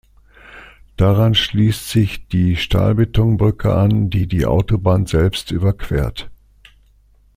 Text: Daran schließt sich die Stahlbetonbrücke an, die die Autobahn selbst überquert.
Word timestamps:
Daran 0.97 1.35
schließt 1.35 1.87
sich 1.91 2.27
die 2.27 2.55
Stahlbetonbrücke 2.55 3.75
an, 3.75 4.09
die 4.09 4.25
die 4.25 4.47
Autobahn 4.47 5.05
selbst 5.05 5.51
überquert. 5.51 6.31